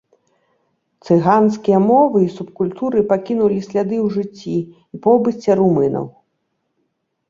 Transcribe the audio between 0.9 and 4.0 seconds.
Цыганскія мовы і субкультуры пакінулі сляды